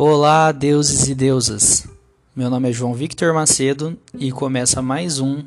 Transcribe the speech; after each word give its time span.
Olá, 0.00 0.52
deuses 0.52 1.08
e 1.08 1.14
deusas. 1.14 1.84
Meu 2.36 2.48
nome 2.48 2.70
é 2.70 2.72
João 2.72 2.94
Victor 2.94 3.34
Macedo 3.34 3.98
e 4.16 4.30
começa 4.30 4.80
mais 4.80 5.18
um 5.18 5.42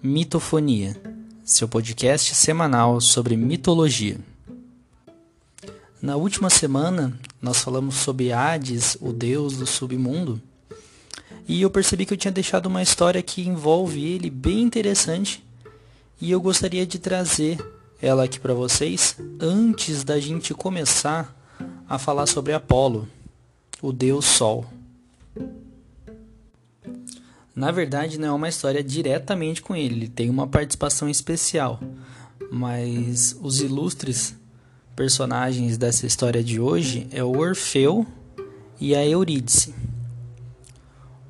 Mitofonia, 0.00 0.96
seu 1.44 1.66
podcast 1.66 2.32
semanal 2.36 3.00
sobre 3.00 3.36
mitologia. 3.36 4.16
Na 6.00 6.14
última 6.14 6.48
semana, 6.48 7.18
nós 7.42 7.60
falamos 7.60 7.96
sobre 7.96 8.30
Hades, 8.32 8.96
o 9.00 9.12
deus 9.12 9.56
do 9.56 9.66
submundo, 9.66 10.40
e 11.48 11.60
eu 11.60 11.68
percebi 11.68 12.06
que 12.06 12.12
eu 12.12 12.18
tinha 12.18 12.30
deixado 12.30 12.66
uma 12.66 12.84
história 12.84 13.20
que 13.20 13.42
envolve 13.42 14.04
ele 14.04 14.30
bem 14.30 14.60
interessante 14.60 15.44
e 16.20 16.30
eu 16.30 16.40
gostaria 16.40 16.86
de 16.86 17.00
trazer 17.00 17.58
ela 18.00 18.22
aqui 18.22 18.38
para 18.38 18.54
vocês 18.54 19.16
antes 19.40 20.04
da 20.04 20.20
gente 20.20 20.54
começar 20.54 21.36
a 21.88 21.98
falar 21.98 22.26
sobre 22.26 22.52
Apolo, 22.52 23.08
o 23.82 23.92
deus 23.92 24.24
Sol. 24.24 24.66
Na 27.54 27.70
verdade, 27.70 28.18
não 28.18 28.28
é 28.28 28.32
uma 28.32 28.48
história 28.48 28.82
diretamente 28.82 29.62
com 29.62 29.74
ele, 29.74 29.94
ele 29.94 30.08
tem 30.08 30.28
uma 30.28 30.46
participação 30.46 31.08
especial, 31.08 31.80
mas 32.50 33.36
os 33.40 33.60
ilustres 33.60 34.36
personagens 34.94 35.78
dessa 35.78 36.06
história 36.06 36.44
de 36.44 36.60
hoje 36.60 37.06
é 37.10 37.24
o 37.24 37.38
Orfeu 37.38 38.06
e 38.80 38.94
a 38.94 39.06
Eurídice. 39.06 39.74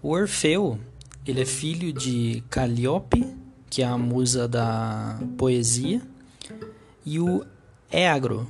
O 0.03 0.11
Orfeu, 0.11 0.79
ele 1.27 1.43
é 1.43 1.45
filho 1.45 1.93
de 1.93 2.43
Calíope, 2.51 3.27
que 3.69 3.83
é 3.83 3.87
a 3.87 3.99
musa 3.99 4.49
da 4.49 5.21
poesia, 5.37 6.01
e 7.05 7.21
o 7.21 7.45
Éagro, 7.91 8.47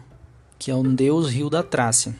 que 0.58 0.70
é 0.70 0.74
um 0.74 0.94
deus 0.94 1.28
rio 1.30 1.50
da 1.50 1.62
Trácia. 1.62 2.14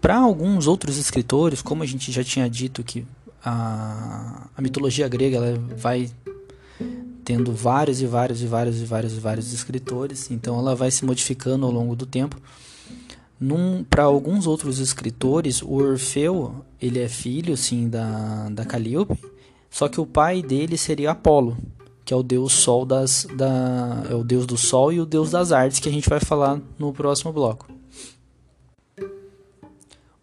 Para 0.00 0.16
alguns 0.16 0.66
outros 0.66 0.96
escritores, 0.96 1.60
como 1.60 1.82
a 1.82 1.86
gente 1.86 2.10
já 2.10 2.24
tinha 2.24 2.48
dito 2.48 2.82
que 2.82 3.06
a, 3.44 4.48
a 4.56 4.62
mitologia 4.62 5.08
grega 5.08 5.36
ela 5.36 5.58
vai 5.76 6.10
tendo 7.24 7.52
vários 7.52 8.00
e 8.00 8.06
vários 8.06 8.42
e 8.42 8.46
vários 8.46 8.80
e 8.80 8.84
vários 8.84 9.16
e 9.16 9.20
vários 9.20 9.52
escritores, 9.52 10.30
então 10.30 10.58
ela 10.58 10.74
vai 10.74 10.90
se 10.90 11.04
modificando 11.04 11.66
ao 11.66 11.72
longo 11.72 11.94
do 11.94 12.06
tempo. 12.06 12.36
Para 13.88 14.04
alguns 14.04 14.46
outros 14.46 14.78
escritores, 14.78 15.62
o 15.62 15.72
Orfeu 15.72 16.64
ele 16.80 16.98
é 16.98 17.08
filho 17.08 17.56
sim 17.56 17.88
da, 17.88 18.48
da 18.50 18.64
Calíope, 18.64 19.18
só 19.70 19.88
que 19.88 20.00
o 20.00 20.06
pai 20.06 20.42
dele 20.42 20.76
seria 20.76 21.12
Apolo, 21.12 21.56
que 22.04 22.12
é 22.12 22.16
o 22.16 22.22
deus 22.22 22.52
sol 22.52 22.84
das 22.84 23.26
da 23.36 24.02
é 24.10 24.14
o 24.14 24.24
deus 24.24 24.44
do 24.44 24.56
sol 24.56 24.92
e 24.92 25.00
o 25.00 25.06
deus 25.06 25.30
das 25.30 25.52
artes 25.52 25.78
que 25.78 25.88
a 25.88 25.92
gente 25.92 26.08
vai 26.08 26.20
falar 26.20 26.60
no 26.78 26.92
próximo 26.92 27.32
bloco. 27.32 27.79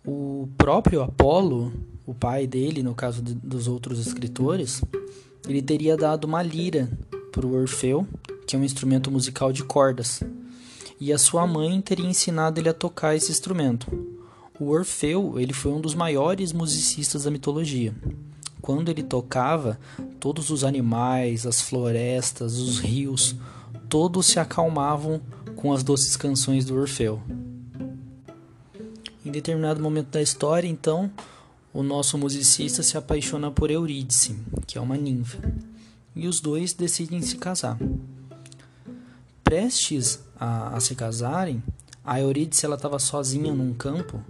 O 0.08 0.48
próprio 0.58 1.02
Apolo, 1.02 1.74
o 2.06 2.14
pai 2.14 2.48
dele, 2.48 2.82
no 2.82 2.96
caso 2.96 3.22
de, 3.22 3.34
dos 3.34 3.68
outros 3.68 4.00
escritores, 4.00 4.82
ele 5.46 5.62
teria 5.62 5.98
dado 5.98 6.24
uma 6.24 6.42
lira 6.42 6.90
para 7.30 7.46
o 7.46 7.54
Orfeu, 7.54 8.08
que 8.48 8.56
é 8.56 8.60
um 8.60 8.64
instrumento 8.64 9.12
musical 9.12 9.52
de 9.52 9.66
cordas, 9.66 10.24
e 10.98 11.12
a 11.12 11.18
sua 11.18 11.46
mãe 11.46 11.82
teria 11.82 12.08
ensinado 12.08 12.62
ele 12.62 12.70
a 12.70 12.74
tocar 12.74 13.18
esse 13.18 13.30
instrumento. 13.30 13.86
O 14.58 14.70
Orfeu 14.70 15.38
ele 15.38 15.52
foi 15.52 15.74
um 15.74 15.82
dos 15.82 15.94
maiores 15.94 16.54
musicistas 16.54 17.26
da 17.26 17.32
mitologia 17.32 17.94
quando 18.68 18.90
ele 18.90 19.02
tocava, 19.02 19.80
todos 20.20 20.50
os 20.50 20.66
animais, 20.66 21.46
as 21.46 21.62
florestas, 21.62 22.58
os 22.58 22.80
rios, 22.80 23.34
todos 23.88 24.26
se 24.26 24.40
acalmavam 24.40 25.22
com 25.56 25.72
as 25.72 25.84
doces 25.84 26.18
canções 26.18 26.66
do 26.66 26.76
Orfeu. 26.76 27.22
Em 29.28 29.30
determinado 29.30 29.84
momento 29.84 30.08
da 30.08 30.22
história, 30.22 30.70
então, 30.70 31.12
o 31.74 31.84
nosso 31.84 32.18
musicista 32.18 32.82
se 32.82 32.98
apaixona 32.98 33.52
por 33.52 33.70
Eurídice, 33.70 34.40
que 34.66 34.78
é 34.78 34.82
uma 34.82 34.96
ninfa, 34.96 35.38
e 36.16 36.30
os 36.30 36.40
dois 36.40 36.72
decidem 36.72 37.22
se 37.22 37.36
casar. 37.36 37.78
Prestes 39.44 40.22
a, 40.40 40.78
a 40.78 40.80
se 40.80 40.96
casarem, 40.96 41.62
a 42.06 42.22
Eurídice 42.22 42.66
estava 42.66 42.98
sozinha 43.00 43.54
num 43.54 43.74
campo 43.74 44.24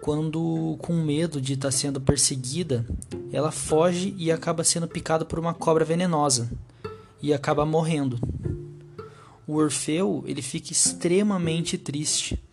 quando, 0.00 0.76
com 0.80 0.92
medo 0.92 1.40
de 1.40 1.54
estar 1.54 1.72
tá 1.72 1.72
sendo 1.72 2.00
perseguida, 2.00 2.86
ela 3.32 3.50
foge 3.50 4.14
e 4.16 4.30
acaba 4.30 4.62
sendo 4.62 4.86
picada 4.86 5.24
por 5.24 5.40
uma 5.40 5.54
cobra 5.54 5.84
venenosa 5.84 6.48
e 7.20 7.34
acaba 7.34 7.66
morrendo. 7.66 8.16
O 9.44 9.56
Orfeu 9.56 10.22
ele 10.24 10.40
fica 10.40 10.70
extremamente 10.70 11.76
triste 11.76 12.43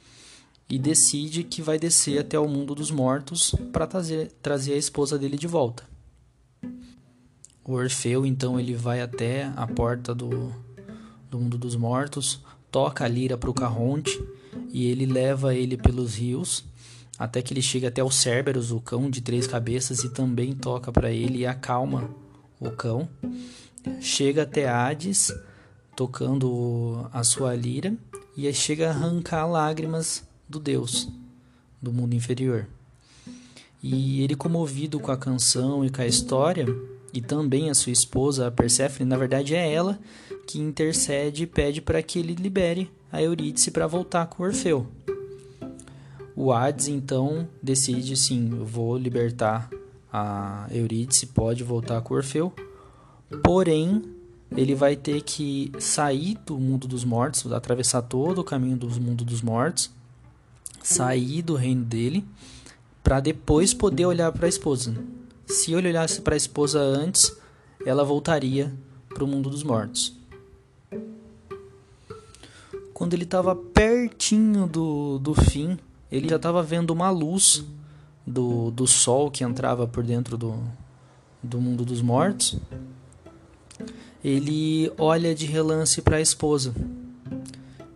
e 0.71 0.79
decide 0.79 1.43
que 1.43 1.61
vai 1.61 1.77
descer 1.77 2.17
até 2.19 2.39
o 2.39 2.47
mundo 2.47 2.73
dos 2.73 2.89
mortos 2.89 3.53
para 3.73 3.85
trazer, 3.85 4.31
trazer 4.41 4.73
a 4.73 4.77
esposa 4.77 5.19
dele 5.19 5.37
de 5.37 5.45
volta. 5.45 5.83
O 7.63 7.73
Orfeu 7.73 8.25
então 8.25 8.57
ele 8.57 8.73
vai 8.73 9.01
até 9.01 9.51
a 9.57 9.67
porta 9.67 10.15
do, 10.15 10.49
do 11.29 11.37
mundo 11.37 11.57
dos 11.57 11.75
mortos, 11.75 12.39
toca 12.71 13.03
a 13.03 13.07
lira 13.07 13.37
para 13.37 13.49
o 13.49 13.53
Carronte 13.53 14.17
e 14.71 14.85
ele 14.85 15.05
leva 15.05 15.53
ele 15.53 15.75
pelos 15.75 16.15
rios 16.15 16.63
até 17.19 17.39
que 17.39 17.53
ele 17.53 17.61
chega 17.61 17.89
até 17.89 18.03
o 18.03 18.09
Cerberus, 18.09 18.71
o 18.71 18.79
cão 18.79 19.07
de 19.07 19.21
três 19.21 19.45
cabeças, 19.45 20.03
e 20.03 20.09
também 20.09 20.55
toca 20.55 20.91
para 20.91 21.11
ele 21.11 21.39
e 21.39 21.45
acalma 21.45 22.09
o 22.59 22.71
cão. 22.71 23.07
Chega 23.99 24.41
até 24.41 24.67
Hades, 24.67 25.31
tocando 25.95 27.07
a 27.13 27.23
sua 27.23 27.53
lira, 27.53 27.93
e 28.35 28.51
chega 28.51 28.87
a 28.87 28.89
arrancar 28.89 29.45
lágrimas 29.45 30.23
do 30.51 30.59
deus 30.59 31.09
do 31.81 31.91
mundo 31.91 32.13
inferior. 32.13 32.67
E 33.81 34.22
ele, 34.22 34.35
comovido 34.35 35.00
com 35.00 35.12
a 35.12 35.17
canção 35.17 35.84
e 35.84 35.89
com 35.89 36.01
a 36.01 36.06
história, 36.06 36.67
e 37.12 37.19
também 37.19 37.69
a 37.69 37.73
sua 37.73 37.91
esposa, 37.91 38.47
a 38.47 38.51
Perséfone, 38.51 39.09
na 39.09 39.17
verdade 39.17 39.56
é 39.56 39.73
ela 39.73 40.00
que 40.45 40.59
intercede 40.59 41.44
e 41.44 41.47
pede 41.47 41.81
para 41.81 42.03
que 42.03 42.19
ele 42.19 42.35
libere 42.35 42.91
a 43.11 43.22
Eurídice 43.22 43.72
para 43.72 43.88
voltar 43.88 44.28
com 44.28 44.44
Orfeu. 44.44 44.88
O 46.35 46.51
Hades 46.51 46.88
então 46.88 47.47
decide 47.61 48.16
sim, 48.16 48.50
eu 48.51 48.66
vou 48.66 48.97
libertar 48.97 49.69
a 50.11 50.67
Eurídice, 50.72 51.28
pode 51.28 51.63
voltar 51.63 52.01
com 52.01 52.13
Orfeu. 52.13 52.53
Porém, 53.44 54.01
ele 54.56 54.75
vai 54.75 54.95
ter 54.95 55.22
que 55.22 55.72
sair 55.79 56.38
do 56.45 56.57
mundo 56.57 56.88
dos 56.88 57.03
mortos, 57.03 57.51
atravessar 57.51 58.01
todo 58.01 58.40
o 58.40 58.44
caminho 58.44 58.78
do 58.78 58.88
mundo 59.01 59.23
dos 59.23 59.41
mortos, 59.41 59.90
sair 60.83 61.41
do 61.41 61.55
reino 61.55 61.83
dele, 61.83 62.25
para 63.03 63.19
depois 63.19 63.73
poder 63.73 64.05
olhar 64.05 64.31
para 64.31 64.45
a 64.45 64.49
esposa. 64.49 64.95
Se 65.45 65.73
ele 65.73 65.89
olhasse 65.89 66.21
para 66.21 66.35
a 66.35 66.37
esposa 66.37 66.79
antes, 66.79 67.35
ela 67.85 68.03
voltaria 68.03 68.73
para 69.09 69.23
o 69.23 69.27
mundo 69.27 69.49
dos 69.49 69.63
mortos. 69.63 70.15
Quando 72.93 73.13
ele 73.13 73.23
estava 73.23 73.55
pertinho 73.55 74.67
do, 74.67 75.17
do 75.19 75.33
fim, 75.33 75.77
ele 76.11 76.29
já 76.29 76.35
estava 76.35 76.61
vendo 76.61 76.91
uma 76.91 77.09
luz 77.09 77.63
do, 78.25 78.69
do 78.71 78.85
sol 78.85 79.31
que 79.31 79.43
entrava 79.43 79.87
por 79.87 80.03
dentro 80.03 80.37
do, 80.37 80.55
do 81.41 81.59
mundo 81.59 81.83
dos 81.83 82.01
mortos. 82.01 82.57
Ele 84.23 84.91
olha 84.97 85.33
de 85.33 85.47
relance 85.47 86.01
para 86.01 86.17
a 86.17 86.21
esposa, 86.21 86.75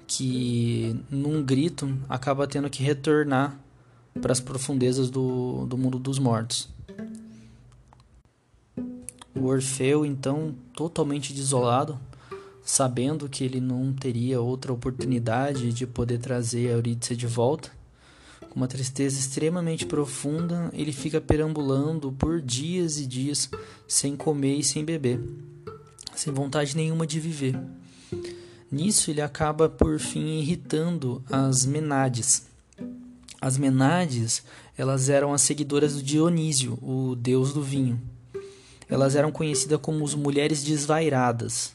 que 0.08 1.00
num 1.10 1.44
grito 1.44 1.98
acaba 2.08 2.48
tendo 2.48 2.70
que 2.70 2.84
retornar 2.84 3.60
para 4.22 4.32
as 4.32 4.40
profundezas 4.40 5.10
do, 5.10 5.66
do 5.66 5.78
mundo 5.78 6.00
dos 6.00 6.20
mortos. 6.20 6.70
O 9.34 9.46
Orfeu, 9.46 10.06
então, 10.06 10.56
totalmente 10.74 11.34
desolado, 11.34 12.00
sabendo 12.64 13.28
que 13.28 13.44
ele 13.44 13.60
não 13.60 13.94
teria 13.94 14.40
outra 14.40 14.72
oportunidade 14.72 15.74
de 15.74 15.85
poder 15.85 16.20
trazer 16.20 16.70
a 16.70 16.72
Eurídice 16.74 17.16
de 17.16 17.28
volta, 17.28 17.70
com 18.50 18.56
uma 18.56 18.68
tristeza 18.68 19.20
extremamente 19.20 19.85
profunda, 19.85 20.70
ele 20.74 20.94
fica 20.94 21.20
perambulando 21.20 22.14
por 22.14 22.41
dias 22.41 22.97
e 22.97 23.06
dias 23.06 23.50
sem 23.85 24.16
comer 24.16 24.56
e 24.56 24.64
sem 24.64 24.85
beber, 24.85 25.20
sem 26.16 26.34
vontade 26.34 26.76
nenhuma 26.76 27.06
de 27.06 27.20
viver. 27.20 27.59
Nisso 28.76 29.10
ele 29.10 29.22
acaba 29.22 29.70
por 29.70 29.98
fim 30.00 30.40
irritando 30.40 31.24
as 31.32 31.66
Menades. 31.66 32.46
As 33.40 33.58
Menades, 33.58 34.44
elas 34.78 35.08
eram 35.08 35.34
as 35.34 35.44
seguidoras 35.44 35.96
do 35.96 36.04
Dionísio, 36.04 36.78
o 36.82 37.16
deus 37.16 37.54
do 37.54 37.64
vinho. 37.64 37.98
Elas 38.90 39.16
eram 39.16 39.32
conhecidas 39.32 39.80
como 39.82 40.04
as 40.04 40.14
mulheres 40.14 40.62
desvairadas. 40.62 41.72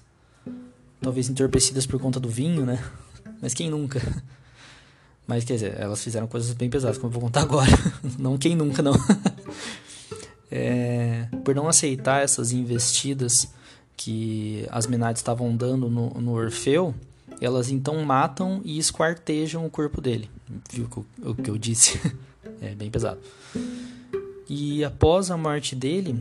Talvez 1.00 1.30
entorpecidas 1.30 1.86
por 1.86 1.98
conta 1.98 2.20
do 2.20 2.28
vinho, 2.28 2.66
né? 2.66 2.84
Mas 3.40 3.54
quem 3.54 3.70
nunca? 3.70 3.98
Mas 5.26 5.42
quer 5.42 5.54
dizer, 5.54 5.80
elas 5.80 6.04
fizeram 6.04 6.26
coisas 6.26 6.52
bem 6.52 6.68
pesadas, 6.68 6.98
como 6.98 7.08
eu 7.08 7.18
vou 7.18 7.22
contar 7.22 7.40
agora. 7.40 7.70
não 8.18 8.36
quem 8.36 8.54
nunca, 8.54 8.82
não. 8.82 8.92
é, 10.52 11.28
por 11.42 11.54
não 11.54 11.66
aceitar 11.66 12.22
essas 12.22 12.52
investidas 12.52 13.48
que 14.00 14.66
as 14.70 14.86
Menades 14.86 15.20
estavam 15.20 15.54
dando 15.54 15.90
no, 15.90 16.08
no 16.08 16.32
Orfeu, 16.32 16.94
elas 17.38 17.68
então 17.68 18.02
matam 18.02 18.62
e 18.64 18.78
esquartejam 18.78 19.66
o 19.66 19.68
corpo 19.68 20.00
dele. 20.00 20.30
Viu 20.72 20.88
o 21.22 21.34
que 21.34 21.50
eu 21.50 21.58
disse? 21.58 22.00
é 22.62 22.74
bem 22.74 22.90
pesado. 22.90 23.20
E 24.48 24.82
após 24.82 25.30
a 25.30 25.36
morte 25.36 25.76
dele, 25.76 26.18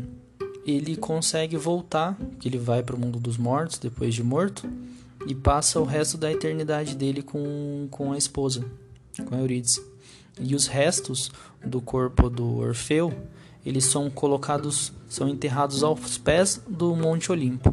ele 0.66 0.98
consegue 0.98 1.56
voltar, 1.56 2.18
que 2.38 2.50
ele 2.50 2.58
vai 2.58 2.84
para 2.84 2.98
o 2.98 3.00
mundo 3.00 3.18
dos 3.18 3.38
mortos 3.38 3.78
depois 3.78 4.14
de 4.14 4.24
morto 4.24 4.70
e 5.26 5.34
passa 5.34 5.80
o 5.80 5.86
resto 5.86 6.18
da 6.18 6.30
eternidade 6.30 6.98
dele 6.98 7.22
com, 7.22 7.88
com 7.90 8.12
a 8.12 8.18
esposa, 8.18 8.66
com 9.26 9.36
a 9.36 9.40
Eurídice. 9.40 9.82
E 10.38 10.54
os 10.54 10.68
restos 10.68 11.32
do 11.64 11.80
corpo 11.80 12.30
do 12.30 12.58
Orfeu, 12.58 13.14
eles 13.70 13.86
são 13.86 14.10
colocados, 14.10 14.92
são 15.08 15.30
enterrados 15.30 15.84
aos 15.84 16.18
pés 16.18 16.60
do 16.68 16.96
Monte 16.96 17.32
Olimpo. 17.32 17.72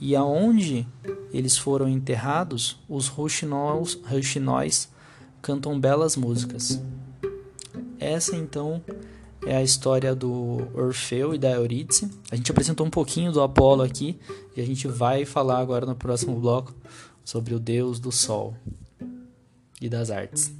E 0.00 0.16
aonde 0.16 0.84
eles 1.32 1.56
foram 1.56 1.88
enterrados, 1.88 2.76
os 2.88 3.06
rouxinóis 3.06 4.90
cantam 5.40 5.78
belas 5.78 6.16
músicas. 6.16 6.82
Essa 8.00 8.34
então 8.34 8.82
é 9.46 9.54
a 9.54 9.62
história 9.62 10.12
do 10.12 10.68
Orfeu 10.74 11.32
e 11.32 11.38
da 11.38 11.52
Eurídice. 11.52 12.10
A 12.28 12.34
gente 12.34 12.50
apresentou 12.50 12.84
um 12.84 12.90
pouquinho 12.90 13.30
do 13.30 13.40
Apolo 13.40 13.82
aqui 13.82 14.18
e 14.56 14.60
a 14.60 14.66
gente 14.66 14.88
vai 14.88 15.24
falar 15.24 15.60
agora 15.60 15.86
no 15.86 15.94
próximo 15.94 16.34
bloco 16.40 16.74
sobre 17.24 17.54
o 17.54 17.60
deus 17.60 18.00
do 18.00 18.10
sol 18.10 18.56
e 19.80 19.88
das 19.88 20.10
artes. 20.10 20.52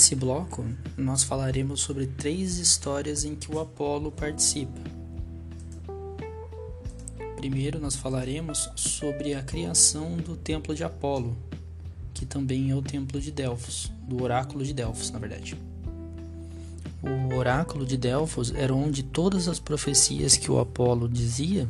Nesse 0.00 0.16
bloco, 0.16 0.64
nós 0.96 1.22
falaremos 1.22 1.82
sobre 1.82 2.06
três 2.06 2.56
histórias 2.56 3.22
em 3.22 3.34
que 3.34 3.54
o 3.54 3.60
Apolo 3.60 4.10
participa. 4.10 4.80
Primeiro, 7.36 7.78
nós 7.78 7.96
falaremos 7.96 8.70
sobre 8.74 9.34
a 9.34 9.42
criação 9.42 10.16
do 10.16 10.36
Templo 10.36 10.74
de 10.74 10.82
Apolo, 10.82 11.36
que 12.14 12.24
também 12.24 12.70
é 12.70 12.74
o 12.74 12.80
Templo 12.80 13.20
de 13.20 13.30
Delfos, 13.30 13.92
do 14.08 14.22
Oráculo 14.22 14.64
de 14.64 14.72
Delfos, 14.72 15.10
na 15.10 15.18
verdade. 15.18 15.54
O 17.02 17.34
Oráculo 17.34 17.84
de 17.84 17.98
Delfos 17.98 18.54
era 18.54 18.74
onde 18.74 19.02
todas 19.02 19.48
as 19.48 19.60
profecias 19.60 20.34
que 20.34 20.50
o 20.50 20.58
Apolo 20.58 21.10
dizia, 21.10 21.68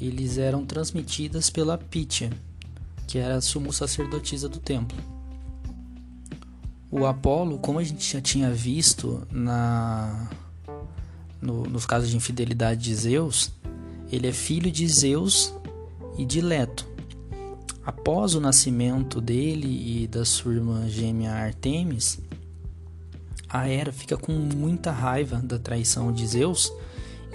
eles 0.00 0.36
eram 0.36 0.66
transmitidas 0.66 1.48
pela 1.48 1.78
Pítia, 1.78 2.28
que 3.06 3.18
era 3.18 3.36
a 3.36 3.40
sumo 3.40 3.72
sacerdotisa 3.72 4.48
do 4.48 4.58
templo. 4.58 5.15
O 6.98 7.04
Apolo, 7.04 7.58
como 7.58 7.78
a 7.78 7.84
gente 7.84 8.10
já 8.10 8.22
tinha 8.22 8.50
visto 8.50 9.28
na 9.30 10.30
no, 11.42 11.64
nos 11.64 11.84
casos 11.84 12.08
de 12.08 12.16
infidelidade 12.16 12.84
de 12.84 12.94
Zeus, 12.94 13.52
ele 14.10 14.26
é 14.26 14.32
filho 14.32 14.72
de 14.72 14.88
Zeus 14.88 15.52
e 16.16 16.24
de 16.24 16.40
Leto. 16.40 16.88
Após 17.84 18.34
o 18.34 18.40
nascimento 18.40 19.20
dele 19.20 20.04
e 20.04 20.06
da 20.06 20.24
sua 20.24 20.54
irmã 20.54 20.88
gêmea 20.88 21.32
Artemis, 21.32 22.18
a 23.46 23.68
Hera 23.68 23.92
fica 23.92 24.16
com 24.16 24.32
muita 24.32 24.90
raiva 24.90 25.36
da 25.36 25.58
traição 25.58 26.10
de 26.10 26.26
Zeus 26.26 26.72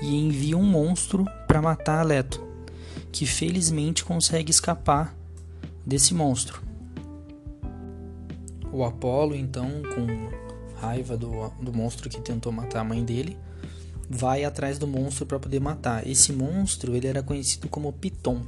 e 0.02 0.08
envia 0.08 0.58
um 0.58 0.66
monstro 0.66 1.24
para 1.48 1.62
matar 1.62 2.04
Leto, 2.04 2.44
que 3.12 3.28
felizmente 3.28 4.04
consegue 4.04 4.50
escapar 4.50 5.16
desse 5.86 6.16
monstro. 6.16 6.71
O 8.72 8.84
Apolo, 8.84 9.36
então, 9.36 9.68
com 9.96 10.78
raiva 10.80 11.18
do, 11.18 11.50
do 11.62 11.74
monstro 11.74 12.10
que 12.10 12.20
tentou 12.22 12.52
matar 12.52 12.80
a 12.80 12.84
mãe 12.84 13.04
dele, 13.04 13.38
vai 14.10 14.44
atrás 14.44 14.78
do 14.78 14.88
monstro 14.88 15.26
para 15.26 15.40
poder 15.40 15.60
matar. 15.60 16.08
Esse 16.08 16.34
monstro 16.34 16.96
ele 16.96 17.08
era 17.08 17.22
conhecido 17.22 17.70
como 17.70 17.94
Piton. 17.94 18.42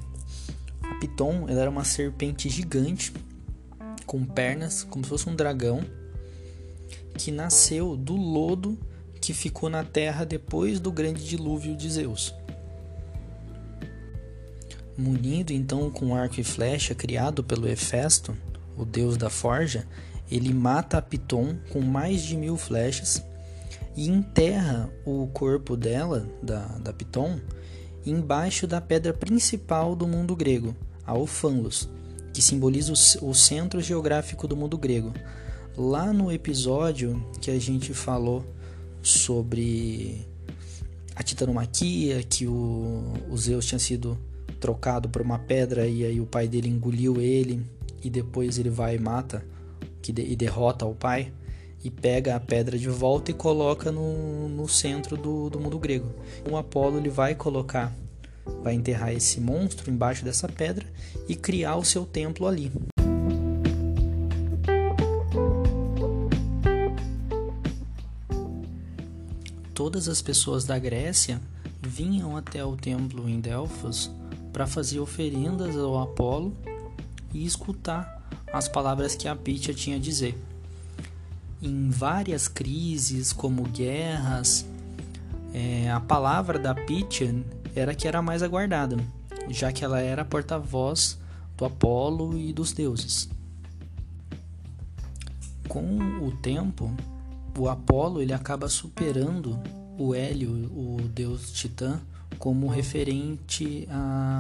A 0.82 0.96
Piton 0.96 1.48
ela 1.48 1.62
era 1.62 1.70
uma 1.70 1.84
serpente 1.84 2.50
gigante 2.50 3.14
com 4.06 4.24
pernas 4.26 4.84
como 4.84 5.04
se 5.04 5.10
fosse 5.10 5.30
um 5.30 5.36
dragão 5.36 5.82
que 7.18 7.32
nasceu 7.32 7.96
do 7.96 8.16
lodo 8.16 8.78
que 9.22 9.34
ficou 9.34 9.70
na 9.70 9.84
terra 9.84 10.26
depois 10.26 10.80
do 10.80 10.92
grande 10.92 11.24
dilúvio 11.26 11.76
de 11.78 11.90
Zeus. 11.90 12.34
Munido 14.98 15.54
então 15.54 15.90
com 15.90 16.14
arco 16.14 16.40
e 16.40 16.44
flecha 16.44 16.94
criado 16.94 17.44
pelo 17.44 17.68
Hefesto, 17.68 18.36
o 18.78 18.84
deus 18.84 19.16
da 19.16 19.30
forja, 19.30 19.88
ele 20.34 20.52
mata 20.52 20.98
a 20.98 21.02
Piton 21.02 21.56
com 21.70 21.80
mais 21.80 22.24
de 22.24 22.36
mil 22.36 22.58
flechas 22.58 23.24
e 23.96 24.10
enterra 24.10 24.92
o 25.06 25.28
corpo 25.28 25.78
dela, 25.78 26.28
da, 26.42 26.66
da 26.80 26.92
Piton, 26.92 27.40
embaixo 28.04 28.66
da 28.66 28.82
pedra 28.82 29.14
principal 29.14 29.96
do 29.96 30.08
mundo 30.08 30.36
grego, 30.36 30.76
a 31.06 31.16
Ofanlos, 31.16 31.88
que 32.34 32.42
simboliza 32.42 32.92
o, 33.22 33.30
o 33.30 33.36
centro 33.36 33.80
geográfico 33.80 34.48
do 34.48 34.58
mundo 34.58 34.76
grego. 34.76 35.14
Lá 35.78 36.12
no 36.12 36.32
episódio 36.32 37.24
que 37.40 37.52
a 37.52 37.60
gente 37.60 37.94
falou 37.94 38.44
sobre 39.04 40.28
a 41.16 41.22
titanomaquia, 41.22 42.24
que 42.24 42.48
o, 42.48 43.14
o 43.30 43.38
Zeus 43.38 43.68
tinha 43.68 43.78
sido 43.78 44.18
trocado 44.60 45.08
por 45.10 45.22
uma 45.22 45.38
pedra 45.38 45.88
e 45.88 46.04
aí 46.04 46.20
o 46.20 46.26
pai 46.26 46.48
dele 46.48 46.70
engoliu 46.70 47.22
ele 47.22 47.64
e 48.04 48.10
depois 48.10 48.58
ele 48.58 48.72
vai 48.72 48.96
e 48.96 49.00
mata 49.00 49.53
que 50.04 50.12
de, 50.12 50.22
e 50.22 50.36
derrota 50.36 50.86
o 50.86 50.94
pai 50.94 51.32
e 51.84 51.90
pega 51.90 52.36
a 52.36 52.40
pedra 52.40 52.78
de 52.78 52.90
volta 52.90 53.32
e 53.32 53.34
coloca 53.34 53.92
no, 53.92 54.48
no 54.50 54.68
centro 54.68 55.18
do, 55.18 55.50
do 55.50 55.60
mundo 55.60 55.80
grego. 55.80 56.14
O 56.50 56.56
Apolo 56.56 56.98
ele 56.98 57.10
vai 57.10 57.34
colocar, 57.34 57.94
vai 58.62 58.74
enterrar 58.74 59.14
esse 59.14 59.40
monstro 59.40 59.90
embaixo 59.90 60.24
dessa 60.24 60.48
pedra 60.48 60.86
e 61.28 61.36
criar 61.36 61.78
o 61.78 61.84
seu 61.84 62.06
templo 62.06 62.46
ali. 62.46 62.72
Todas 69.74 70.08
as 70.08 70.22
pessoas 70.22 70.66
da 70.66 70.78
Grécia 70.78 71.42
vinham 71.82 72.38
até 72.38 72.64
o 72.64 72.78
templo 72.78 73.28
em 73.28 73.40
Delfos 73.40 74.10
para 74.54 74.68
fazer 74.68 75.00
oferendas 75.00 75.76
ao 75.76 76.00
Apolo 76.00 76.56
e 77.34 77.46
escutar 77.46 78.23
as 78.52 78.68
palavras 78.68 79.16
que 79.16 79.28
a 79.28 79.36
Pitya 79.36 79.74
tinha 79.74 79.98
a 79.98 80.00
dizer. 80.00 80.38
Em 81.62 81.90
várias 81.90 82.48
crises, 82.48 83.32
como 83.32 83.64
guerras, 83.64 84.66
é, 85.54 85.90
a 85.90 86.00
palavra 86.00 86.60
da 86.60 86.74
Pitya 86.74 87.34
era 87.76 87.96
que 87.96 88.08
era 88.08 88.22
mais 88.22 88.44
aguardada, 88.44 88.98
já 89.50 89.72
que 89.72 89.84
ela 89.84 90.00
era 90.00 90.26
porta-voz 90.26 91.18
do 91.58 91.66
Apolo 91.66 92.38
e 92.38 92.52
dos 92.52 92.74
deuses. 92.74 93.30
Com 95.68 95.98
o 96.22 96.32
tempo, 96.42 96.92
o 97.58 97.70
Apolo 97.70 98.22
ele 98.22 98.34
acaba 98.34 98.68
superando 98.68 99.60
o 99.98 100.14
Hélio, 100.14 100.52
o 100.52 100.98
deus 101.14 101.52
Titã, 101.52 102.02
como 102.38 102.68
referente 102.68 103.88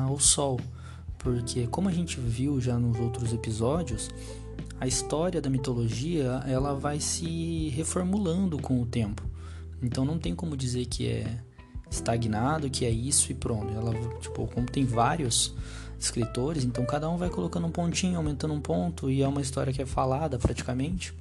ao 0.07 0.19
Sol 0.19 0.59
porque 1.23 1.65
como 1.67 1.87
a 1.87 1.91
gente 1.91 2.19
viu 2.19 2.59
já 2.59 2.77
nos 2.77 2.99
outros 2.99 3.33
episódios, 3.33 4.09
a 4.79 4.85
história 4.85 5.41
da 5.41 5.49
mitologia 5.49 6.43
ela 6.45 6.75
vai 6.75 6.99
se 6.99 7.69
reformulando 7.69 8.59
com 8.59 8.81
o 8.81 8.85
tempo. 8.85 9.23
Então 9.81 10.03
não 10.03 10.19
tem 10.19 10.35
como 10.35 10.57
dizer 10.57 10.85
que 10.85 11.07
é 11.07 11.39
estagnado, 11.89 12.69
que 12.69 12.85
é 12.85 12.89
isso 12.89 13.31
e 13.31 13.35
pronto. 13.35 13.73
Ela 13.73 13.93
tipo, 14.19 14.45
como 14.47 14.67
tem 14.67 14.85
vários 14.85 15.55
escritores, 15.97 16.65
então 16.65 16.85
cada 16.85 17.09
um 17.09 17.17
vai 17.17 17.29
colocando 17.29 17.65
um 17.65 17.71
pontinho, 17.71 18.17
aumentando 18.17 18.53
um 18.53 18.59
ponto 18.59 19.09
e 19.09 19.21
é 19.21 19.27
uma 19.27 19.41
história 19.41 19.71
que 19.71 19.81
é 19.81 19.85
falada 19.85 20.37
praticamente. 20.37 21.13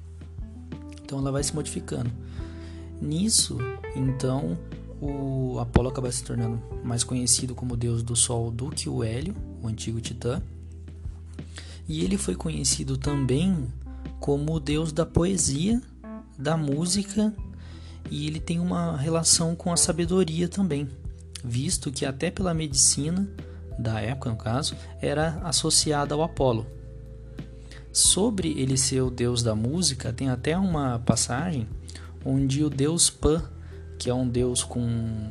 Então 1.01 1.19
ela 1.19 1.31
vai 1.31 1.43
se 1.43 1.55
modificando. 1.55 2.11
Nisso, 3.01 3.57
então, 3.95 4.57
o 5.03 5.59
Apolo 5.59 5.89
acaba 5.89 6.11
se 6.11 6.23
tornando 6.23 6.61
mais 6.83 7.03
conhecido 7.03 7.53
como 7.53 7.75
deus 7.75 8.01
do 8.01 8.15
sol 8.15 8.49
do 8.49 8.69
que 8.69 8.87
o 8.87 9.03
Hélio, 9.03 9.35
o 9.61 9.67
antigo 9.67 9.99
Titã. 9.99 10.41
E 11.87 12.03
ele 12.03 12.17
foi 12.17 12.35
conhecido 12.35 12.97
também 12.97 13.67
como 14.19 14.53
o 14.53 14.59
deus 14.59 14.93
da 14.93 15.05
poesia, 15.05 15.81
da 16.37 16.55
música, 16.55 17.33
e 18.09 18.27
ele 18.27 18.39
tem 18.39 18.59
uma 18.59 18.95
relação 18.95 19.55
com 19.55 19.71
a 19.71 19.77
sabedoria 19.77 20.47
também, 20.47 20.87
visto 21.43 21.91
que 21.91 22.05
até 22.05 22.31
pela 22.31 22.53
medicina 22.53 23.29
da 23.77 23.99
época, 23.99 24.29
no 24.29 24.37
caso, 24.37 24.75
era 25.01 25.39
associada 25.43 26.15
ao 26.15 26.23
Apolo. 26.23 26.65
Sobre 27.91 28.49
ele 28.59 28.77
ser 28.77 29.01
o 29.01 29.11
deus 29.11 29.43
da 29.43 29.53
música, 29.53 30.13
tem 30.13 30.29
até 30.29 30.57
uma 30.57 30.99
passagem 30.99 31.67
onde 32.25 32.63
o 32.63 32.69
deus 32.69 33.09
Pan 33.09 33.43
que 34.03 34.09
é 34.09 34.13
um 34.13 34.27
deus 34.27 34.65
com 34.65 35.29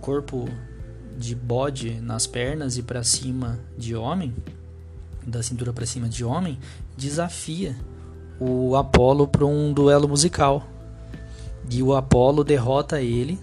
corpo 0.00 0.48
de 1.16 1.32
bode 1.32 2.00
nas 2.00 2.26
pernas 2.26 2.76
e 2.76 2.82
para 2.82 3.04
cima 3.04 3.60
de 3.76 3.94
homem, 3.94 4.34
da 5.24 5.44
cintura 5.44 5.72
para 5.72 5.86
cima 5.86 6.08
de 6.08 6.24
homem, 6.24 6.58
desafia 6.96 7.76
o 8.40 8.74
Apolo 8.74 9.28
para 9.28 9.46
um 9.46 9.72
duelo 9.72 10.08
musical. 10.08 10.66
E 11.70 11.80
o 11.80 11.94
Apolo 11.94 12.42
derrota 12.42 13.00
ele 13.00 13.38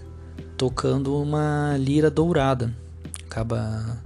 tocando 0.58 1.16
uma 1.16 1.74
lira 1.78 2.10
dourada. 2.10 2.74
Acaba 3.24 3.98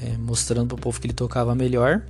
é, 0.00 0.16
mostrando 0.18 0.68
para 0.68 0.76
o 0.76 0.80
povo 0.80 1.00
que 1.00 1.08
ele 1.08 1.14
tocava 1.14 1.52
melhor. 1.52 2.00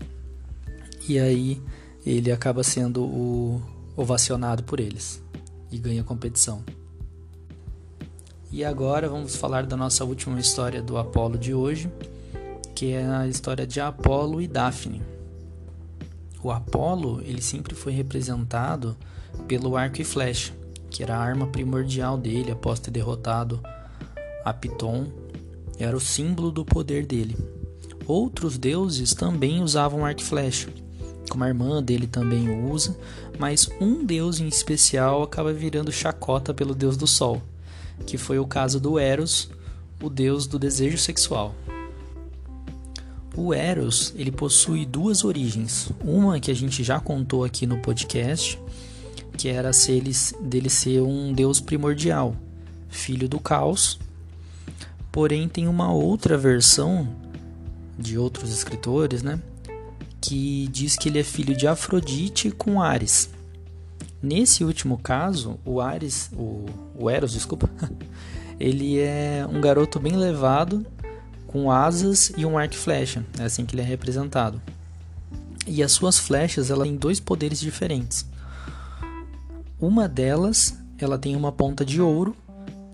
E 1.09 1.19
aí 1.19 1.63
ele 2.05 2.31
acaba 2.31 2.63
sendo 2.63 3.03
o 3.03 3.63
ovacionado 3.97 4.63
por 4.65 4.81
eles 4.81 5.23
e 5.71 5.79
ganha 5.79 6.03
a 6.03 6.05
competição. 6.05 6.63
E 8.53 8.63
agora 8.67 9.09
vamos 9.09 9.35
falar 9.35 9.65
da 9.65 9.79
nossa 9.79 10.05
última 10.05 10.39
história 10.39 10.83
do 10.83 10.99
Apolo 10.99 11.39
de 11.39 11.55
hoje, 11.55 11.91
que 12.75 12.93
é 12.93 13.03
a 13.03 13.27
história 13.27 13.67
de 13.67 13.81
Apolo 13.81 14.43
e 14.43 14.47
Daphne. 14.47 15.01
O 16.43 16.51
Apolo 16.51 17.23
ele 17.23 17.41
sempre 17.41 17.75
foi 17.75 17.93
representado 17.93 18.95
pelo 19.49 19.75
arco 19.75 20.03
e 20.03 20.05
flecha, 20.05 20.53
que 20.91 21.03
era 21.03 21.17
a 21.17 21.19
arma 21.19 21.47
primordial 21.47 22.19
dele 22.19 22.53
após 22.53 22.79
ter 22.79 22.91
derrotado 22.91 23.59
a 24.45 24.53
Piton, 24.53 25.07
era 25.79 25.97
o 25.97 26.01
símbolo 26.01 26.53
do 26.53 26.63
poder 26.63 27.07
dele. 27.07 27.39
Outros 28.07 28.59
deuses 28.59 29.15
também 29.15 29.63
usavam 29.63 30.05
arco 30.05 30.21
e 30.21 30.25
flecha, 30.25 30.69
como 31.31 31.43
a 31.43 31.49
irmã 31.49 31.83
dele 31.83 32.07
também 32.07 32.51
o 32.51 32.71
usa, 32.71 32.95
mas 33.39 33.71
um 33.81 34.05
deus 34.05 34.41
em 34.41 34.47
especial 34.47 35.23
acaba 35.23 35.55
virando 35.55 35.91
chacota 35.91 36.53
pelo 36.53 36.75
deus 36.75 36.99
do 36.99 37.07
sol, 37.07 37.41
que 38.03 38.19
foi 38.19 38.39
o 38.39 38.47
caso 38.47 38.79
do 38.79 38.99
Eros, 38.99 39.51
o 40.03 40.11
deus 40.11 40.47
do 40.47 40.59
desejo 40.59 40.99
sexual. 40.99 41.55
O 43.35 43.55
Eros, 43.55 44.13
ele 44.15 44.31
possui 44.31 44.85
duas 44.85 45.25
origens. 45.25 45.91
Uma 46.05 46.39
que 46.39 46.51
a 46.51 46.55
gente 46.55 46.85
já 46.85 47.01
contou 47.01 47.45
aqui 47.45 47.67
no 47.67 47.79
podcast, 47.79 48.59
que 49.39 49.49
era 49.49 49.73
se 49.73 49.93
ele, 49.93 50.13
dele 50.41 50.69
ser 50.69 51.01
um 51.01 51.33
deus 51.33 51.59
primordial, 51.59 52.37
filho 52.91 53.29
do 53.29 53.41
caos. 53.41 53.99
Porém, 55.11 55.49
tem 55.49 55.67
uma 55.67 55.91
outra 55.93 56.37
versão 56.37 57.09
de 57.99 58.19
outros 58.19 58.53
escritores, 58.53 59.23
né? 59.23 59.41
Que 60.21 60.69
diz 60.71 60.97
que 60.97 61.09
ele 61.09 61.19
é 61.19 61.25
filho 61.25 61.57
de 61.57 61.67
Afrodite 61.67 62.51
com 62.51 62.83
Ares. 62.83 63.31
Nesse 64.23 64.63
último 64.63 64.99
caso, 64.99 65.59
o 65.65 65.81
Ares, 65.81 66.31
o, 66.33 66.65
o 66.97 67.11
Eros, 67.11 67.33
desculpa, 67.33 67.69
ele 68.61 69.01
é 69.01 69.45
um 69.51 69.61
garoto 69.61 69.99
bem 69.99 70.15
levado, 70.15 70.87
com 71.49 71.71
asas 71.71 72.33
e 72.37 72.47
um 72.47 72.57
arco 72.57 72.75
e 72.75 72.79
flecha. 72.79 73.25
É 73.39 73.43
assim 73.43 73.67
que 73.67 73.75
ele 73.75 73.83
é 73.83 73.85
representado. 73.85 74.63
E 75.67 75.83
as 75.83 75.93
suas 75.93 76.19
flechas, 76.19 76.71
ela 76.71 76.85
tem 76.85 76.97
dois 76.97 77.19
poderes 77.19 77.61
diferentes. 77.61 78.25
Uma 79.81 80.09
delas, 80.09 80.79
ela 80.99 81.19
tem 81.19 81.35
uma 81.35 81.51
ponta 81.51 81.85
de 81.85 82.01
ouro 82.01 82.37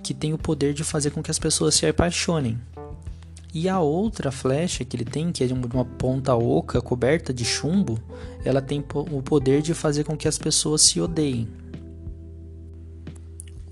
que 0.02 0.14
tem 0.14 0.32
o 0.32 0.38
poder 0.38 0.72
de 0.72 0.82
fazer 0.82 1.10
com 1.10 1.22
que 1.22 1.30
as 1.30 1.38
pessoas 1.38 1.74
se 1.74 1.86
apaixonem. 1.86 2.58
E 3.52 3.68
a 3.68 3.80
outra 3.80 4.30
flecha 4.30 4.84
que 4.84 4.96
ele 4.96 5.04
tem, 5.04 5.32
que 5.32 5.42
é 5.42 5.46
de 5.46 5.54
uma 5.54 5.84
ponta 5.84 6.34
oca 6.34 6.82
coberta 6.82 7.32
de 7.32 7.44
chumbo, 7.44 7.98
ela 8.44 8.60
tem 8.60 8.84
o 8.94 9.22
poder 9.22 9.62
de 9.62 9.72
fazer 9.72 10.04
com 10.04 10.16
que 10.16 10.28
as 10.28 10.36
pessoas 10.36 10.82
se 10.82 11.00
odeiem. 11.00 11.48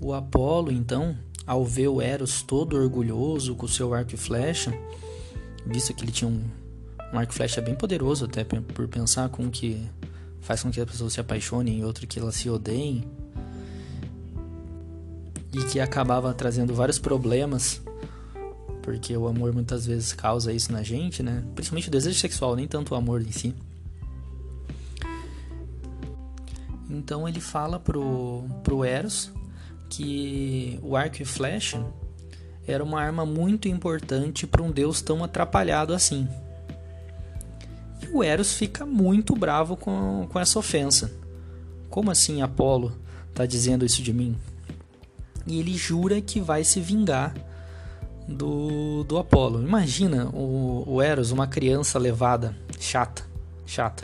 O 0.01 0.13
Apolo, 0.13 0.71
então, 0.71 1.15
ao 1.45 1.63
ver 1.63 1.87
o 1.87 2.01
Eros 2.01 2.41
todo 2.41 2.75
orgulhoso 2.75 3.55
com 3.55 3.67
seu 3.67 3.93
arco 3.93 4.15
e 4.15 4.17
flecha, 4.17 4.73
visto 5.65 5.93
que 5.93 6.03
ele 6.03 6.11
tinha 6.11 6.29
um, 6.29 6.41
um 7.13 7.19
arco 7.19 7.31
e 7.31 7.35
flecha 7.35 7.61
bem 7.61 7.75
poderoso, 7.75 8.25
até 8.25 8.43
por 8.43 8.87
pensar 8.87 9.29
com 9.29 9.49
que 9.49 9.87
faz 10.41 10.63
com 10.63 10.71
que 10.71 10.79
as 10.79 10.89
pessoas 10.89 11.13
se 11.13 11.19
apaixonem 11.19 11.79
e 11.79 11.83
outro 11.83 12.07
que 12.07 12.19
elas 12.19 12.35
se 12.35 12.49
odeiem. 12.49 13.03
E 15.53 15.63
que 15.65 15.79
acabava 15.79 16.33
trazendo 16.33 16.73
vários 16.73 16.99
problemas, 16.99 17.81
porque 18.87 19.17
o 19.17 19.27
amor 19.27 19.51
muitas 19.51 19.85
vezes 19.85 20.13
causa 20.13 20.53
isso 20.53 20.71
na 20.71 20.81
gente, 20.81 21.21
né? 21.21 21.43
Principalmente 21.53 21.89
o 21.89 21.91
desejo 21.91 22.17
sexual, 22.17 22.55
nem 22.55 22.65
tanto 22.65 22.93
o 22.93 22.95
amor 22.95 23.21
em 23.21 23.33
si. 23.33 23.53
Então 26.89 27.27
ele 27.27 27.41
fala 27.41 27.77
pro, 27.77 28.45
pro 28.63 28.85
Eros 28.85 29.29
que 29.89 30.79
o 30.81 30.95
arco 30.95 31.21
e 31.21 31.25
flecha 31.25 31.85
era 32.65 32.81
uma 32.81 33.01
arma 33.01 33.25
muito 33.25 33.67
importante 33.67 34.47
para 34.47 34.63
um 34.63 34.71
deus 34.71 35.01
tão 35.01 35.21
atrapalhado 35.21 35.93
assim 35.93 36.25
o 38.13 38.23
Eros 38.23 38.53
fica 38.53 38.85
muito 38.85 39.35
bravo 39.35 39.75
com, 39.75 40.29
com 40.31 40.39
essa 40.39 40.57
ofensa. 40.57 41.11
Como 41.89 42.09
assim 42.09 42.41
Apolo 42.41 42.97
está 43.29 43.45
dizendo 43.45 43.85
isso 43.85 44.01
de 44.01 44.13
mim? 44.13 44.37
E 45.45 45.59
ele 45.59 45.75
jura 45.75 46.21
que 46.21 46.39
vai 46.39 46.63
se 46.63 46.79
vingar 46.79 47.35
do, 48.27 49.03
do 49.03 49.17
Apolo. 49.17 49.61
Imagina 49.61 50.27
o, 50.27 50.83
o 50.85 51.01
Eros, 51.01 51.31
uma 51.31 51.47
criança 51.47 51.97
levada, 51.97 52.55
chata, 52.79 53.23
chata, 53.65 54.03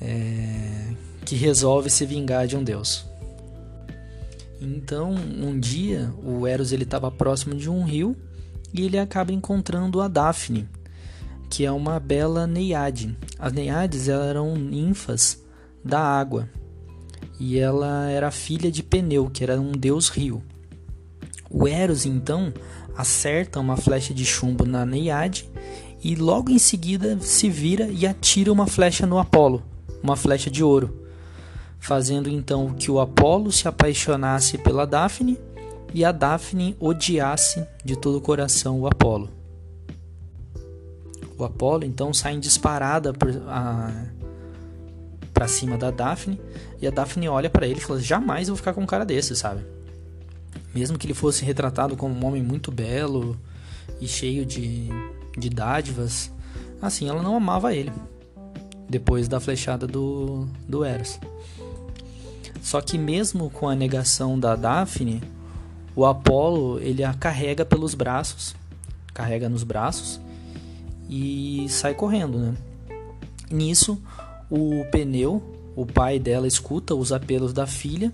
é, 0.00 0.94
que 1.24 1.36
resolve 1.36 1.90
se 1.90 2.06
vingar 2.06 2.46
de 2.46 2.56
um 2.56 2.64
deus. 2.64 3.04
Então, 4.60 5.10
um 5.12 5.58
dia, 5.58 6.12
o 6.22 6.46
Eros 6.46 6.72
ele 6.72 6.84
estava 6.84 7.10
próximo 7.10 7.54
de 7.54 7.70
um 7.70 7.82
rio 7.82 8.16
e 8.72 8.84
ele 8.84 8.98
acaba 8.98 9.32
encontrando 9.32 10.00
a 10.00 10.08
Daphne, 10.08 10.68
que 11.48 11.64
é 11.64 11.72
uma 11.72 11.98
bela 11.98 12.46
neiade. 12.46 13.16
As 13.38 13.52
neiades 13.52 14.08
eram 14.08 14.54
ninfas 14.54 15.42
da 15.82 16.00
água 16.00 16.48
e 17.38 17.58
ela 17.58 18.10
era 18.10 18.30
filha 18.30 18.70
de 18.70 18.82
Peneu, 18.82 19.30
que 19.30 19.42
era 19.42 19.58
um 19.58 19.72
deus 19.72 20.10
rio. 20.10 20.42
O 21.50 21.66
Eros 21.66 22.06
então 22.06 22.54
acerta 22.96 23.58
uma 23.58 23.76
flecha 23.76 24.14
de 24.14 24.24
chumbo 24.24 24.64
na 24.64 24.86
neiade 24.86 25.50
e 26.02 26.14
logo 26.14 26.50
em 26.50 26.58
seguida 26.58 27.18
se 27.20 27.50
vira 27.50 27.88
e 27.90 28.06
atira 28.06 28.52
uma 28.52 28.68
flecha 28.68 29.04
no 29.04 29.18
Apolo, 29.18 29.62
uma 30.00 30.14
flecha 30.16 30.48
de 30.48 30.62
ouro, 30.62 31.04
fazendo 31.80 32.28
então 32.28 32.72
que 32.72 32.88
o 32.90 33.00
Apolo 33.00 33.50
se 33.50 33.66
apaixonasse 33.66 34.56
pela 34.58 34.86
Daphne 34.86 35.36
e 35.92 36.04
a 36.04 36.12
Daphne 36.12 36.76
odiasse 36.78 37.66
de 37.84 37.96
todo 37.96 38.18
o 38.18 38.20
coração 38.20 38.80
o 38.80 38.86
Apolo. 38.86 39.28
O 41.36 41.44
Apolo 41.44 41.84
então 41.84 42.14
sai 42.14 42.34
em 42.34 42.40
disparada 42.40 43.12
para 45.34 45.48
cima 45.48 45.76
da 45.76 45.90
Daphne 45.90 46.40
e 46.80 46.86
a 46.86 46.90
Daphne 46.90 47.28
olha 47.28 47.50
para 47.50 47.66
ele 47.66 47.80
e 47.80 47.82
fala: 47.82 47.98
"Jamais 47.98 48.46
eu 48.46 48.54
vou 48.54 48.58
ficar 48.58 48.72
com 48.72 48.82
um 48.82 48.86
cara 48.86 49.04
desse, 49.04 49.34
sabe?" 49.34 49.79
Mesmo 50.74 50.98
que 50.98 51.06
ele 51.06 51.14
fosse 51.14 51.44
retratado 51.44 51.96
como 51.96 52.14
um 52.14 52.26
homem 52.26 52.42
muito 52.42 52.70
belo 52.70 53.36
e 54.00 54.06
cheio 54.06 54.46
de, 54.46 54.88
de 55.36 55.50
dádivas, 55.50 56.30
assim, 56.80 57.08
ela 57.08 57.22
não 57.22 57.36
amava 57.36 57.74
ele. 57.74 57.92
Depois 58.88 59.28
da 59.28 59.40
flechada 59.40 59.86
do, 59.86 60.46
do 60.68 60.84
Eros. 60.84 61.18
Só 62.62 62.80
que 62.80 62.98
mesmo 62.98 63.50
com 63.50 63.68
a 63.68 63.74
negação 63.74 64.38
da 64.38 64.54
Daphne, 64.54 65.22
o 65.96 66.04
Apolo 66.04 66.78
ele 66.80 67.02
a 67.02 67.14
carrega 67.14 67.64
pelos 67.64 67.94
braços, 67.94 68.54
carrega 69.12 69.48
nos 69.48 69.64
braços 69.64 70.20
e 71.08 71.66
sai 71.68 71.94
correndo, 71.94 72.38
né? 72.38 72.54
Nisso, 73.50 74.00
o 74.48 74.84
pneu, 74.92 75.42
o 75.74 75.84
pai 75.84 76.18
dela 76.18 76.46
escuta 76.46 76.94
os 76.94 77.12
apelos 77.12 77.52
da 77.52 77.66
filha 77.66 78.12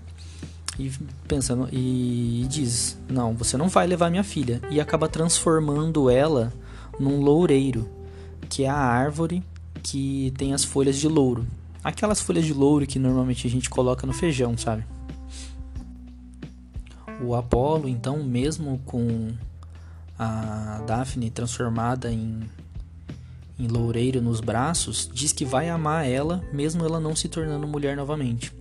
e 0.79 0.91
pensando 1.27 1.67
e 1.71 2.45
diz: 2.49 2.97
"Não, 3.09 3.33
você 3.33 3.57
não 3.57 3.67
vai 3.67 3.87
levar 3.87 4.09
minha 4.09 4.23
filha" 4.23 4.61
e 4.69 4.79
acaba 4.79 5.07
transformando 5.07 6.09
ela 6.09 6.53
num 6.99 7.21
loureiro, 7.21 7.89
que 8.49 8.63
é 8.63 8.69
a 8.69 8.75
árvore 8.75 9.43
que 9.83 10.33
tem 10.37 10.53
as 10.53 10.63
folhas 10.63 10.97
de 10.97 11.07
louro. 11.07 11.47
Aquelas 11.83 12.19
folhas 12.19 12.45
de 12.45 12.53
louro 12.53 12.85
que 12.85 12.99
normalmente 12.99 13.47
a 13.47 13.49
gente 13.49 13.69
coloca 13.69 14.05
no 14.05 14.13
feijão, 14.13 14.57
sabe? 14.57 14.83
O 17.21 17.33
Apolo, 17.33 17.87
então, 17.87 18.23
mesmo 18.23 18.79
com 18.85 19.33
a 20.19 20.81
Daphne 20.85 21.29
transformada 21.29 22.11
em 22.11 22.47
em 23.59 23.67
loureiro 23.67 24.21
nos 24.21 24.39
braços, 24.39 25.09
diz 25.11 25.33
que 25.33 25.43
vai 25.43 25.69
amar 25.69 26.07
ela, 26.07 26.43
mesmo 26.53 26.85
ela 26.85 26.99
não 26.99 27.15
se 27.15 27.27
tornando 27.27 27.67
mulher 27.67 27.97
novamente. 27.97 28.53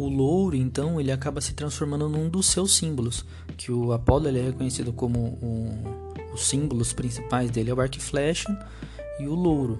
O 0.00 0.08
louro, 0.08 0.56
então, 0.56 0.98
ele 0.98 1.12
acaba 1.12 1.42
se 1.42 1.52
transformando 1.52 2.08
num 2.08 2.26
dos 2.26 2.46
seus 2.46 2.74
símbolos, 2.74 3.22
que 3.54 3.70
o 3.70 3.92
Apolo 3.92 4.28
ele 4.28 4.38
é 4.38 4.42
reconhecido 4.44 4.94
como 4.94 5.38
um, 5.42 5.68
os 6.32 6.44
símbolos 6.44 6.94
principais 6.94 7.50
dele 7.50 7.68
é 7.68 7.74
o 7.74 7.78
arco 7.78 7.98
e 7.98 8.00
flecha 8.00 8.48
e 9.18 9.26
o 9.26 9.34
louro. 9.34 9.78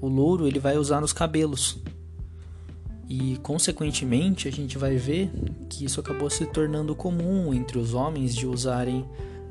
O 0.00 0.08
louro 0.08 0.46
ele 0.46 0.58
vai 0.58 0.78
usar 0.78 1.02
nos 1.02 1.12
cabelos. 1.12 1.82
E 3.06 3.38
consequentemente 3.42 4.48
a 4.48 4.50
gente 4.50 4.78
vai 4.78 4.96
ver 4.96 5.30
que 5.68 5.84
isso 5.84 6.00
acabou 6.00 6.30
se 6.30 6.46
tornando 6.46 6.94
comum 6.94 7.52
entre 7.52 7.76
os 7.78 7.92
homens 7.92 8.34
de 8.34 8.46
usarem 8.46 9.04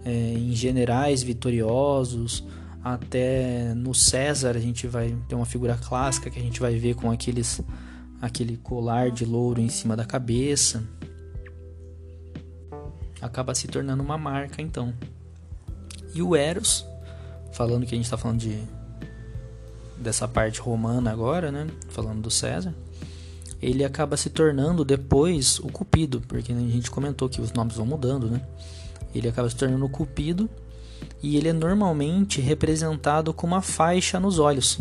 é, 0.04 0.34
em 0.34 0.56
generais 0.56 1.22
vitoriosos 1.22 2.44
até 2.84 3.74
no 3.76 3.94
César 3.94 4.58
a 4.58 4.60
gente 4.60 4.88
vai 4.88 5.16
ter 5.30 5.36
uma 5.36 5.46
figura 5.46 5.78
clássica 5.78 6.30
que 6.30 6.38
a 6.38 6.42
gente 6.42 6.60
vai 6.60 6.76
ver 6.76 6.96
com 6.96 7.10
aqueles 7.10 7.62
aquele 8.24 8.56
colar 8.56 9.12
de 9.12 9.26
louro 9.26 9.60
em 9.60 9.68
cima 9.68 9.98
da 9.98 10.06
cabeça. 10.06 10.82
Acaba 13.22 13.54
se 13.54 13.68
tornando 13.68 14.02
uma 14.02 14.18
marca 14.18 14.62
então. 14.62 14.94
E 16.16 16.22
o 16.22 16.34
Eros, 16.34 16.86
falando 17.52 17.86
que 17.86 17.94
a 17.94 17.98
gente 17.98 18.06
está 18.06 18.18
falando 18.18 18.40
de 18.40 18.64
dessa 19.98 20.26
parte 20.26 20.62
romana 20.62 21.12
agora, 21.12 21.52
né? 21.52 21.68
Falando 21.90 22.22
do 22.22 22.32
César, 22.32 22.74
ele 23.62 23.84
acaba 23.84 24.16
se 24.16 24.30
tornando 24.30 24.86
depois 24.86 25.60
o 25.60 25.68
Cupido, 25.68 26.22
porque 26.22 26.54
a 26.54 26.56
gente 26.56 26.90
comentou 26.90 27.28
que 27.28 27.42
os 27.42 27.52
nomes 27.52 27.76
vão 27.76 27.86
mudando, 27.86 28.30
né? 28.30 28.42
Ele 29.14 29.28
acaba 29.28 29.50
se 29.50 29.56
tornando 29.58 29.84
o 29.84 29.90
Cupido 29.90 30.50
e 31.22 31.36
ele 31.36 31.50
é 31.50 31.54
normalmente 31.54 32.40
representado 32.40 33.34
com 33.34 33.46
uma 33.46 33.62
faixa 33.62 34.18
nos 34.18 34.40
olhos, 34.40 34.80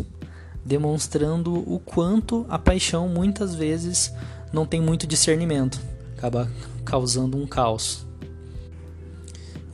demonstrando 0.65 1.53
o 1.53 1.79
quanto 1.79 2.45
a 2.49 2.57
paixão 2.57 3.07
muitas 3.09 3.53
vezes 3.53 4.13
não 4.51 4.65
tem 4.65 4.81
muito 4.81 5.05
discernimento, 5.05 5.79
acaba 6.17 6.49
causando 6.85 7.37
um 7.37 7.45
caos. 7.45 8.05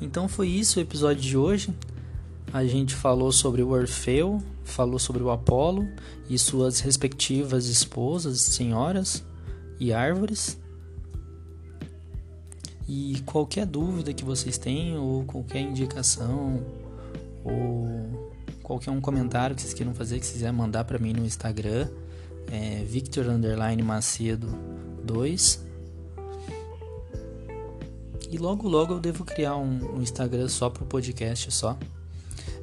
Então 0.01 0.27
foi 0.27 0.48
isso 0.48 0.79
o 0.79 0.81
episódio 0.81 1.22
de 1.22 1.38
hoje. 1.38 1.74
A 2.51 2.65
gente 2.65 2.96
falou 2.96 3.31
sobre 3.31 3.62
o 3.62 3.69
Orfeu, 3.69 4.41
falou 4.63 4.98
sobre 4.98 5.22
o 5.22 5.29
Apolo 5.29 5.88
e 6.29 6.38
suas 6.39 6.79
respectivas 6.79 7.67
esposas, 7.67 8.41
senhoras 8.41 9.24
e 9.79 9.93
árvores. 9.93 10.58
E 12.88 13.22
qualquer 13.25 13.67
dúvida 13.67 14.13
que 14.13 14.24
vocês 14.24 14.58
tenham, 14.58 15.03
ou 15.03 15.24
qualquer 15.24 15.62
indicação, 15.62 16.60
ou 17.43 18.34
qualquer 18.70 18.92
um 18.92 19.02
comentário 19.02 19.56
que 19.56 19.64
vocês 19.64 19.74
queiram 19.74 19.96
fazer, 19.96 20.20
que 20.20 20.26
vocês 20.28 20.34
quiserem 20.34 20.56
mandar 20.56 20.84
para 20.84 21.00
mim 21.00 21.12
no 21.12 21.26
Instagram, 21.26 21.88
é 22.52 22.84
Victor 22.84 23.26
Macedo 23.84 24.48
2. 25.04 25.66
E 28.30 28.38
logo 28.38 28.68
logo 28.68 28.94
eu 28.94 29.00
devo 29.00 29.26
criar 29.26 29.56
um, 29.56 29.96
um 29.96 30.02
Instagram 30.04 30.48
só 30.48 30.70
pro 30.70 30.86
podcast 30.86 31.52
só. 31.52 31.76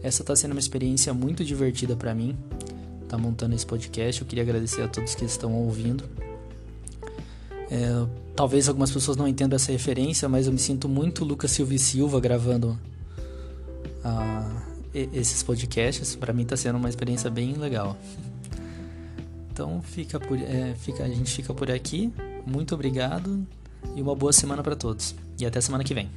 Essa 0.00 0.22
está 0.22 0.36
sendo 0.36 0.52
uma 0.52 0.60
experiência 0.60 1.12
muito 1.12 1.44
divertida 1.44 1.96
para 1.96 2.14
mim. 2.14 2.36
Tá 3.08 3.18
montando 3.18 3.56
esse 3.56 3.66
podcast. 3.66 4.22
Eu 4.22 4.28
queria 4.28 4.44
agradecer 4.44 4.82
a 4.82 4.88
todos 4.88 5.16
que 5.16 5.24
estão 5.24 5.52
ouvindo. 5.54 6.04
É, 7.68 8.06
talvez 8.36 8.68
algumas 8.68 8.92
pessoas 8.92 9.16
não 9.16 9.26
entendam 9.26 9.56
essa 9.56 9.72
referência, 9.72 10.28
mas 10.28 10.46
eu 10.46 10.52
me 10.52 10.58
sinto 10.60 10.88
muito 10.88 11.24
Lucas 11.24 11.50
Silva 11.50 11.74
e 11.74 11.80
Silva 11.80 12.20
gravando 12.20 12.78
uh, 14.04 14.55
esses 15.12 15.42
podcasts. 15.42 16.16
Para 16.16 16.32
mim 16.32 16.42
está 16.42 16.56
sendo 16.56 16.76
uma 16.76 16.88
experiência 16.88 17.30
bem 17.30 17.54
legal. 17.54 17.96
Então 19.50 19.80
fica 19.82 20.20
por, 20.20 20.38
é, 20.38 20.74
fica, 20.78 21.04
a 21.04 21.08
gente 21.08 21.30
fica 21.34 21.54
por 21.54 21.70
aqui. 21.70 22.12
Muito 22.46 22.74
obrigado 22.74 23.46
e 23.94 24.02
uma 24.02 24.14
boa 24.14 24.32
semana 24.32 24.62
para 24.62 24.76
todos. 24.76 25.14
E 25.38 25.46
até 25.46 25.60
semana 25.60 25.84
que 25.84 25.94
vem. 25.94 26.10